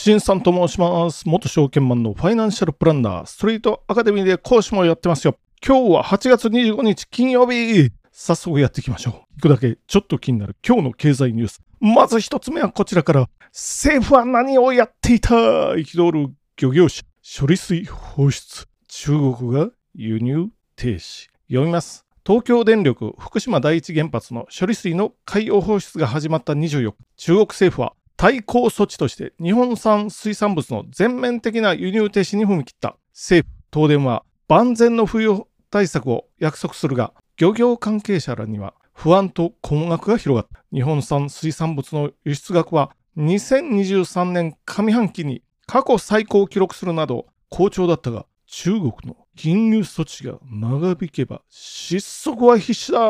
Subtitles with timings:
[0.00, 1.28] しんさんと申します。
[1.28, 5.36] 元証券マンのファイナンシャルプランナー、ストリートアカデミーで講師もやってますよ。
[5.62, 7.90] 今日は8月25日金曜日。
[8.10, 9.12] 早速やっていきましょう。
[9.36, 11.60] 行くだけちょっと気になる今日の経済ニュース。
[11.80, 13.28] まず一つ目はこちらから。
[13.52, 15.34] 政府は何をやっていた？
[15.34, 17.02] 憤る漁業者。
[17.38, 18.66] 処理水放出。
[18.88, 21.28] 中国が輸入停止。
[21.48, 22.06] 読みます。
[22.26, 40.62] 東京電力福島第一原発の処理水の海洋放出が始まった24日、中国政府は対抗措置として日本産水産物の全面的な輸入停止に踏み切った政府、東電は万全の冬対策を約束するが、漁業関係者らには不安と困惑が広がった。
[40.70, 53.00] 日本産水産物の輸出額は2023年上半期に過去最高を記録するなど好調だったが、中国の金融措置が長引けば失速は必至だ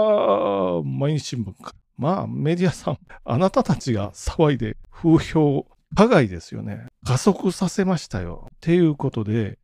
[0.84, 1.74] 毎日新聞か。
[2.00, 6.86] まあメディアさん、あなたたちが騒いで風評、加害ですよね。
[7.04, 8.48] 加速させましたよ。
[8.54, 9.58] っていうことで、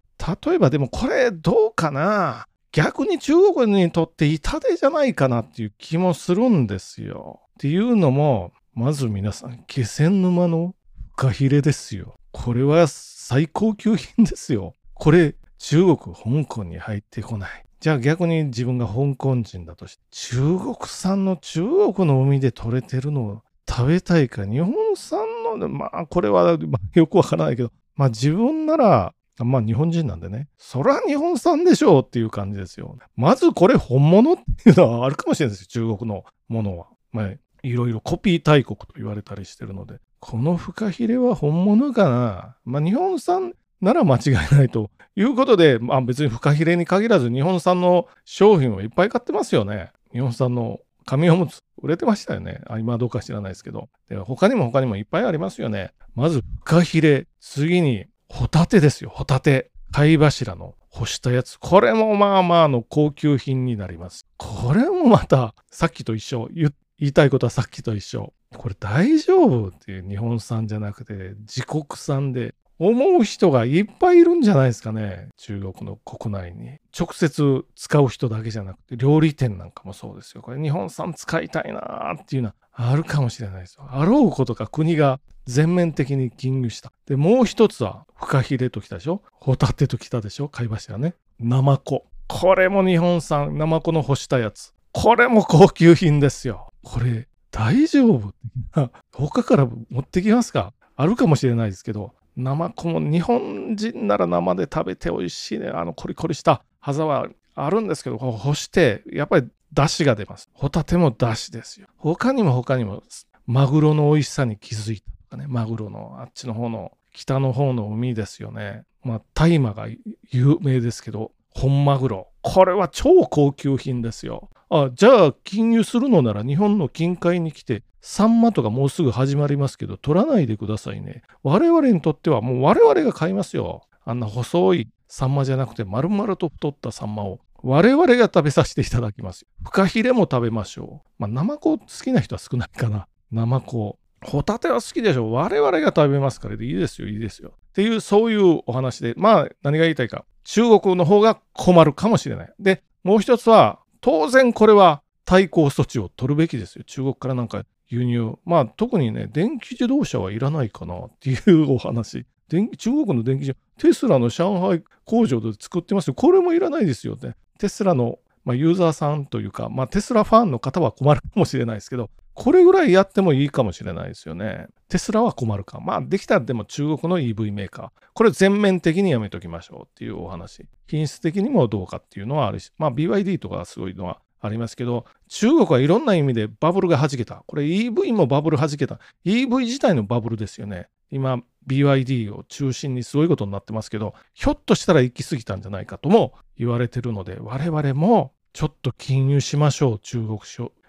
[0.44, 7.40] 例えばでもこれどうかな逆に中国にとって痛手じゃないかなっていう気もするんですよ。
[7.42, 10.74] っていうのも、まず皆さん、気仙沼の
[11.12, 12.16] フカヒレですよ。
[12.32, 14.74] これは最高級品ですよ。
[14.92, 17.65] これ、中国、香港に入ってこない。
[17.80, 25.26] じゃあ逆に自分が香港人だとして、中国産の中国の海で取れてるのを食べたいか、日本産
[25.58, 32.96] の、まあこれは、まあ、よくわからないけど、まあ自分なら、まあ日本人なんでね、そら日本産でしょうっていう感じですよ。
[33.16, 36.86] まずこれ本物っていうのはあるかもしれないですよ、中国のものは。
[37.12, 37.30] まあ
[37.62, 49.90] いろいろコピー大国と言われたりしてるので、このフカヒレは本物かなまあ日本産なら間違いないということで、まあ別にフカヒレに限らず日本産の商品をいっぱい買ってますよね。
[50.12, 52.60] 日本産の紙おむつ売れてましたよね。
[52.66, 53.88] あ今どうか知らないですけど。
[54.08, 55.92] で他にも他にもいっぱいありますよね。
[56.14, 59.70] まずフカヒレ、次にホタテですよ、ホタテ。
[59.92, 61.58] 貝柱の干したやつ。
[61.58, 64.26] これもまあまあの高級品になります。
[64.36, 66.48] これもまたさっきと一緒。
[66.52, 68.32] 言いたいことはさっきと一緒。
[68.54, 75.28] これ大丈夫っていう日本産じゃなくて自国産で思う人がいっぱいいるんじゃないですかね。
[75.38, 76.78] 中国の国内に。
[76.98, 80.42] 直接使う人だけじゃなくて、料理店なんかもそうですよ。
[80.42, 83.86] これ日本産使いたいなーっていうのはあるかもしれないですよ。
[83.90, 86.92] あろうことか国が全面的に禁輸した。
[87.06, 91.14] で、もう一つは、フカヒレときたでしょホタテときたでしょ貝柱ね。
[91.38, 92.04] ナマコ。
[92.28, 94.74] これも日本産、ナマコの干したやつ。
[94.92, 96.72] これも高級品ですよ。
[96.82, 98.32] これ、大丈夫？
[99.12, 100.72] 他から持ってきますか？
[100.96, 105.68] あるかもしれないですけど、ナマコも日本人なら生で食べて美味しいね。
[105.68, 110.50] あのコリコリした歯触りあるんですけど、干して、やっぱり出汁が出ます。
[110.52, 111.88] ホタテも出汁ですよ。
[111.96, 113.02] 他にも他にも、
[113.46, 115.46] マグロの美味しさに気づいたとかね。
[115.48, 118.84] マグロのあっちの方の、北の方の海ですよね。
[119.02, 119.88] まあ、大麻が
[120.30, 122.28] 有名ですけど、本マグロ。
[122.48, 124.50] これは超高級品ですよ。
[124.70, 131.22] あ、じゃあ、禁輸するのなら日本の近海に来て、サンマとかもうすぐ始まりますけど、取らないでくださいね。
[131.42, 133.82] 我々にとってはもう我々が買いますよ。
[134.04, 139.44] あんな細いサンマじゃなくて丸々と太ったサンマを我々が食べさせていただきます。
[139.64, 141.10] フカヒレも食べましょう。
[141.18, 143.08] まあ、ナマコ好きな人は少ないかな。
[143.32, 143.98] ナマコ。
[144.22, 145.32] ホタテは好きでしょ。
[145.32, 147.54] 我々が食べますからでいいですよ、いいですよ。
[147.56, 150.24] っていう、そういうお話で、まあ、何が言いたいか。
[150.46, 152.52] 中国の方が困るかもしれない。
[152.60, 156.84] で、もう一つは、当然これは対抗措置を取るべきですよ。
[156.84, 158.36] 中国からなんか輸入。
[158.44, 162.26] まあ、特にね、電気自動車はいらないかなっていうお話。
[162.48, 166.14] 中国の電気自動車、テスラの上海工場で作ってますよ。
[166.14, 167.34] これもいらないですよね。
[167.58, 174.66] テスラの、まあ、ユーザーさんというか、まあ、テスラファンの方は困るかもしれないですけど、これぐらいやってもいいかもしれないですよね。
[174.90, 175.80] テスラは困るか。
[175.80, 177.90] まあ、できたらでも中国の EV メーカー。
[178.12, 180.66] これ全面的にやめときましょうっていうお話。
[180.86, 187.42] 品質的にもどうかっていうのはあるし、まあ、BYD とかすごいのはありますけど、中国はいろんな意味でバブルが弾けた。
[187.46, 189.00] これ EV もバブル弾けた。
[189.24, 190.88] EV 自体のバブルですよね。
[191.10, 200.38] 今、BYD を中心にすごいことになってますけど、ひょっとしたら行き過ぎたんじゃないかとも言われてるので、我々もちょっと禁輸しましょう、中国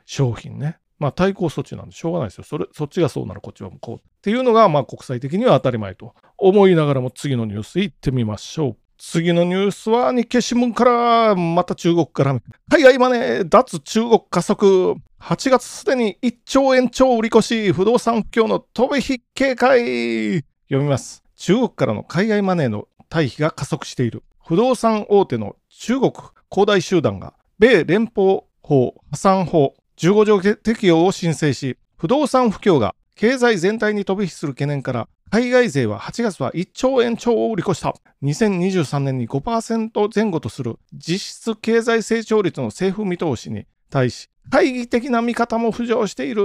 [0.05, 0.79] 商品ね。
[0.99, 2.43] まあ対抗措置なんでしょうがないですよ。
[2.43, 3.95] それ、そっちがそうならこっちはこう。
[3.97, 8.77] っていうのが、まあ国際的には当たり前と思いながらも次のニュース行ってみましょう。
[8.97, 12.39] 次のニュースは日経新聞から、また中国から。
[12.69, 14.95] 海外マネー、脱中国加速。
[15.19, 20.43] 8月すでに1兆円超売り越し、不動産不況の飛び火警戒。
[20.67, 21.23] 読みます。
[21.35, 24.23] 中国からの海外マネーの退避が加速している。
[24.43, 26.13] 不動産大手の中国
[26.49, 37.93] 恒大集団が、米連邦法破産法15条適用を申請し、不動産不況が経済全体に飛び火する懸念から海外勢は8月は1兆円超を売り越した。
[38.23, 46.43] 2023年に5%前後とする実質経済成長率の政府見通しに対し、懐疑的な見方も浮上している。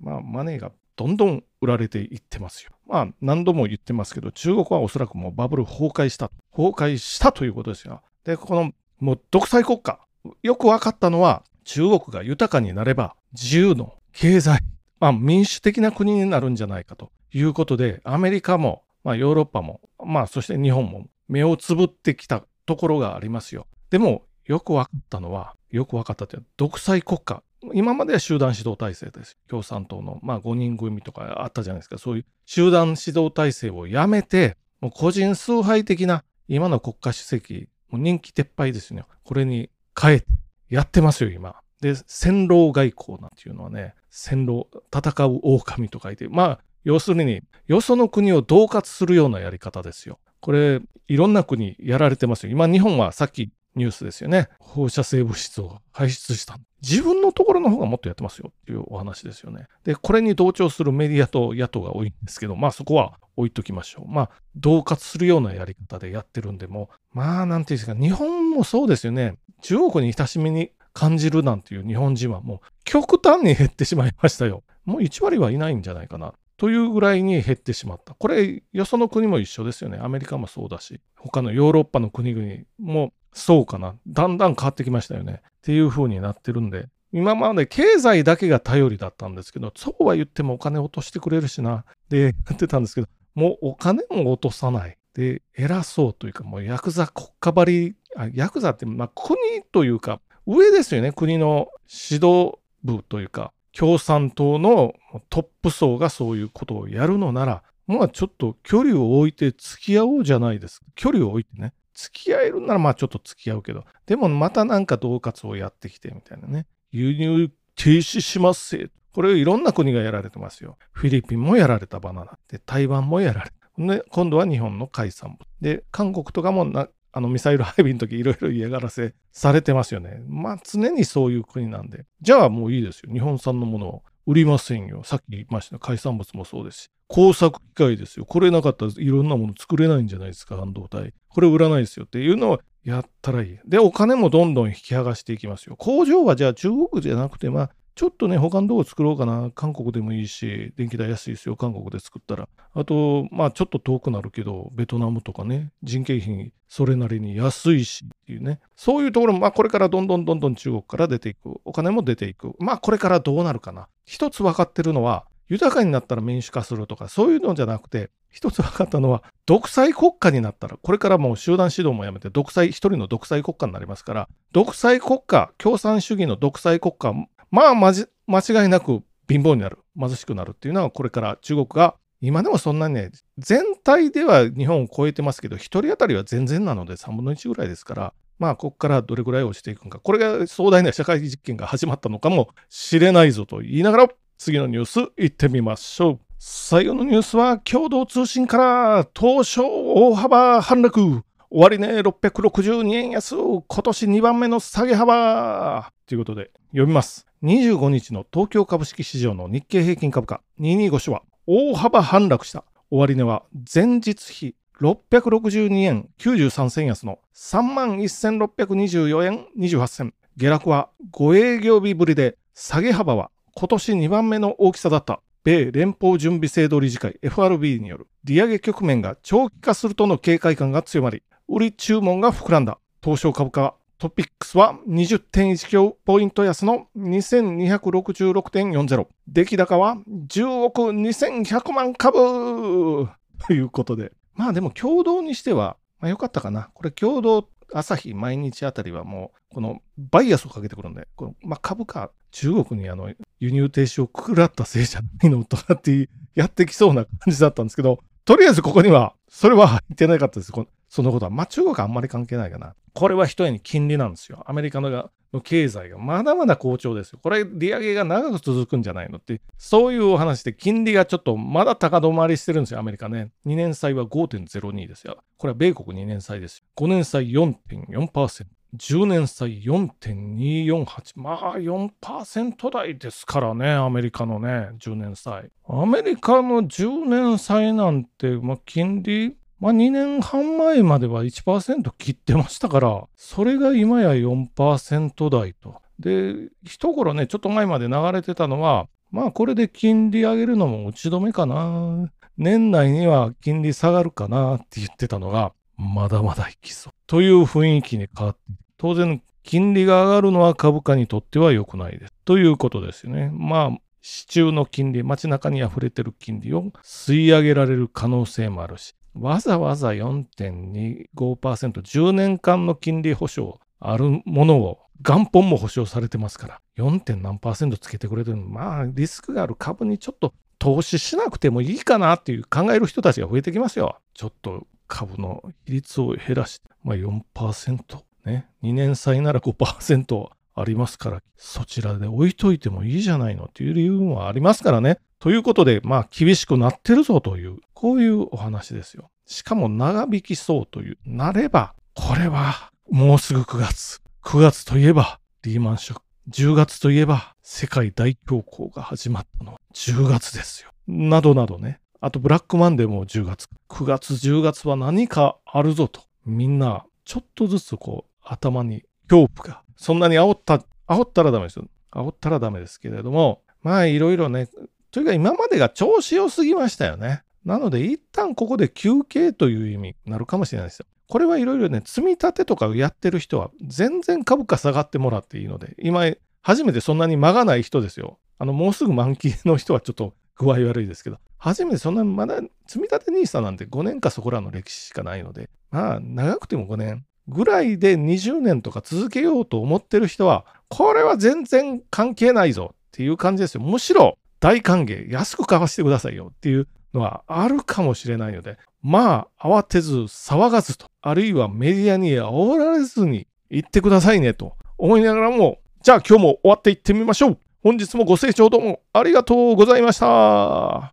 [0.00, 2.72] まあ、マネーがどんどん売られていってますよ。
[2.86, 6.30] まあ、何度も言ってますけど、中国はおそらくもうバブル崩壊した。
[6.50, 8.02] 崩壊したということですよ。
[8.24, 10.00] で、この、もう独裁国家。
[10.42, 14.60] よく分かったのは、中国が豊かになれば、自由の経済、
[15.00, 23.66] まあ、民主的な国になるんじゃないかということで、アメリカも、まあ、ヨーロッパも、まあ、そして日本も目をつぶってきたところがありますよ。
[23.90, 27.42] でも、よく分かったのは、よく分かったというのは、独裁国家。
[27.74, 29.38] 今までは集団指導体制です。
[29.48, 31.98] 共産党の、まあ、5人組とかあったじゃないですか。
[31.98, 39.04] そういう集団指導体制をやめて、もう個人崇拝的な今の国家主席、もう人気撤廃ですね。
[39.24, 40.26] これに変えて
[40.72, 41.56] やってますよ、今。
[41.82, 50.18] で、戦狼外交なんていうのはね、戦狼、戦う狼と書いて、まあ、要するに、よその国を恫喝するようなやり方ですよ。
[50.40, 52.52] これ、いろんな国やられてますよ。
[52.52, 54.48] 今、日本はさっきニュースですよね。
[54.58, 56.58] 放射性物質を排出した。
[56.82, 59.66] 自分のところの方がもっとやってますよっていうお話ですよね。
[59.84, 64.10] で、これに同調するメディアと野党が多いんですけど、まあそこは置いときましょう。
[64.10, 69.36] まあ、恫喝するようなやり方でやってるんでも、まあ、なんていうんですか、日本もそうですよね。
[69.62, 74.62] 中国に親しみに感じるなんていう日本人はもう極端に減ってしまいましたよ。
[74.84, 76.34] もう1割はいないんじゃないかな。
[76.56, 78.14] というぐらいに減ってしまった。
[78.14, 79.98] これ、よその国も一緒ですよね。
[80.00, 83.94] アメリカもそうだし、他のヨーロッパの国々もそうかな。
[84.06, 85.40] だんだん変わってきましたよね。
[85.44, 91.84] っていう風になってるんで、今まで経済だけが頼りだったんですけど、そうは言ってもお金落としてくれるしな。
[92.08, 94.96] で、やってたんですけど、もうお金も落とさない。
[95.14, 99.36] で、偉そうというか、もうヤクザ国家張り、あヤクザって、まあ国
[99.72, 101.12] というか、上ですよね。
[101.12, 104.94] 国の指導部というか、共産党の
[105.28, 110.86] トップ層がそういうことをやるのなら、まあちょっと距離を置いて付き合おうじゃないですか。
[110.94, 111.74] 距離を置いてね。
[111.94, 116.66] 付き合えるならまあちょっと付き合うけど、でもまたなんか恫喝をやってきてみたいなね。
[116.90, 118.90] 輸入停止しますせ。
[119.12, 120.78] これをいろんな国がやられてますよ。
[120.92, 122.38] フィリピンもやられたバナナ。
[122.48, 123.56] で、台湾もやられた。
[123.78, 125.46] で、今度は日本の海産物。
[125.60, 130.22] で、韓国とかもなあのミサイル配備の時いろいろ嫌がらせされてますよね。
[130.26, 132.06] まあ常にそういう国なんで。
[132.22, 133.12] じゃあもういいですよ。
[133.12, 135.02] 日本産のものを売りませんよ。
[135.04, 136.90] さっき言いました海産物もそうですし。
[137.12, 138.24] 工作機械ですよ。
[138.24, 141.12] これなかったらいろんなもの作れないんじゃないですか、半導体。
[141.28, 143.58] これ売らないですよっていうのをやったらいい。
[143.66, 145.76] で、お金もどんどん引き剥がしていきますよ。
[145.76, 149.50] 工場はじゃあ中国じゃなくて、まあちょっとね、他のどこ作ろうかな。
[149.54, 151.56] 韓国でもいいし、電気代安いですよ。
[151.56, 152.48] 韓国で作ったら。
[152.72, 158.60] あと、まあちょっと遠くなるけど、ベトナムとかね、人件費それなりに安いしっていうね。
[158.74, 161.60] そういうところも、まあこれからどんどんどんどん中国から出ていく。
[161.66, 162.54] お金も出ていく。
[162.58, 163.88] まあこれからどうなるかな。
[164.06, 177.12] 一つ分かってるのは、豊かになったら民主化するとか、そういうのじゃなくて、一つ分かったのは、独裁国家になったら、これからもう集団指導もやめて、独裁、一人の独裁国家になりますから、独裁国家、共産主義の独裁国家、
[177.50, 194.08] まあ、まじ、間違いなく貧乏になる、貧しくなるっていうのは、これから中国が、今でもそんなにね、全体では日本を超えてますけど、1人当たりは全然なので3分の1ぐらいですから、まあ、ここからどれぐらい落ちていくのか、これが壮大な社会実験が始まったのかもしれないぞと言いながら、
[194.44, 196.18] 次のニュース行ってみましょう。
[196.36, 201.22] 最後のニュースは共同通信から東証大幅反落。
[201.48, 207.28] 終値、ね、662円安、今年2番目の下げ幅ということで読みます。
[207.44, 212.64] 25日の東京株式市場の日経平均株価225種は大幅反落した。
[212.90, 220.14] 終値は前日比662円93銭安の31,624円28銭。
[220.36, 225.20] 下落は5営業日ぶりで下げ幅は今年2番目の大きさだった。
[225.44, 232.78] 米連邦準備制度理事会 FRB による利上げ局面が長期化するとの警戒感が強まり、売り注文が膨らんだ。
[233.02, 239.06] 東証株価トピックスは20.19ポイント安の2266.40。
[239.28, 243.08] 出来高は10億2100万株
[243.46, 244.10] ということで。
[244.34, 246.70] まあでも共同にしては、まあ良かったかな。
[246.74, 253.08] これ共同朝日毎日あたりはもう、このバイアスをかけてくるんで、このまあ、株価、中国にあの
[253.42, 260.52] 輸入停止をくくらったせいじゃないのとかってやってきそうな感じだったんですけど、とりあえずここには、それは入ってなかったです。
[260.88, 261.30] そのことは。
[261.30, 262.76] まあ中国はあんまり関係ないかな。
[262.94, 264.44] これは一重に金利なんですよ。
[264.46, 265.10] アメリカの
[265.42, 267.18] 経済がまだまだ好調ですよ。
[267.20, 273.32] これ利上げが長く続くんじゃないのって、そういうお話で金利がちょっとまだ高止まりしてるんですよ、アメリカね。
[273.46, 275.18] 2年債は5.02ですよ。
[275.36, 276.64] これは米国2年債ですよ。
[276.76, 278.46] 5年債4.4%。
[278.76, 281.12] 10年債4.248。
[281.16, 285.50] まあ4%台ですからね、アメリカのね、10年債。
[285.68, 295.80] アメリカの10年債なんて、まあ、金利、まあ、2年半前までは1%切ってましたから、それが今や4%台と。
[295.98, 302.10] で、一頃ね、ちょっと前まで流れてたのは、まあこれで金利上げるのも打ち止めかな。
[302.38, 306.92] 年内には金利下がるかなって言ってたのが、まだまだいきそう。
[307.06, 308.40] という雰囲気に変わって、
[308.82, 312.12] 当然、金利が上がるのは株価にとっては良くないです。
[312.24, 313.30] ということですよね。
[313.32, 327.22] まあ、市中の金利、街中に溢れてる金利を吸い上げられる可能性もあるし、わざわざ4.25%、10年間の金利保証あるものを元本も保証されてますから、4.
[327.22, 334.00] 何パーセントつけてくれてるのまあ、リスクがある株にちょっと投資しなくてもいいかなっていう考える人たちが増えてきますよ。
[334.14, 344.98] ちょっと株の比率を減らして、まあ4%、ね、2年債なら5%ありますから、そちらで置いといてもいいじゃないのっていう理由もありますからね。
[345.18, 349.10] ということで、まあ厳しくなってるぞという、こういうお話ですよ。
[349.26, 354.00] しかも長引きそうという、なれば、これはもうすぐ9月。
[354.22, 356.04] 9月といえばリーマンショック。
[356.30, 360.70] 10月といえば世界大恐慌が始まったのは10月ですよ。
[360.86, 361.80] などなどね。
[362.00, 363.48] あとブラックマンデーも10月。
[363.68, 366.02] 9月10月は何かあるぞと。
[366.24, 369.62] みんなちょっとずつこう頭に恐怖が。
[369.76, 371.66] そんなに煽った、煽ったらダメですよ。
[371.90, 373.42] 煽ったらダメですけれども。
[373.62, 374.48] まあいろいろね。
[374.90, 377.22] というか今までが調子良すぎましたよね。
[377.44, 380.86] なので一旦ここで休憩という意味になるかもしれないですよ。
[381.08, 386.10] これはいろいろね、積み立てとかやってる人は全然株価下がってもらっていいので、今、
[386.40, 388.18] 初めてそんなに間がない人ですよ。
[388.38, 392.36] あの、もうすぐ満期の人はちょっと具合悪いですけど、初めてそんなまだ
[392.66, 403.60] 積み立て NISA なんて5年かそこらの歴史しかないので、まあ、長くても5年ぐらいで20年とか続けようと思ってる人は、これは全然関係ないぞっていう感じですよ。
[403.60, 417.38] むしろ大歓迎、安く買わせてくださいよっていうのはあるかもしれないので、まあ、慌てず騒がずと、あるいはメディアに煽られずに行ってくださいねと思いながらも、じゃあ今日も終わっていってみましょう。
[417.62, 420.92] 本日もご清聴どうもありがとうございました。